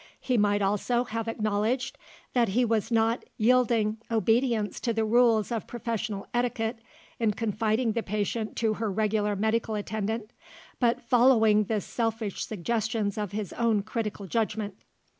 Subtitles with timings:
[0.19, 1.95] He might also have acknowledged,
[2.33, 6.79] that he was not yielding obedience to the rules of professional etiquette,
[7.19, 10.33] in confiding the patient to her regular medical attendant,
[10.79, 14.73] but following the selfish suggestions of his own critical judgment.